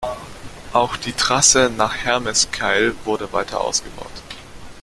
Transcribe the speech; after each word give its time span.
Auch 0.73 0.97
die 0.97 1.13
Trasse 1.13 1.71
nach 1.77 1.93
Hermeskeil 1.95 2.95
wurde 3.05 3.31
weiter 3.33 3.61
ausgebaut. 3.61 4.23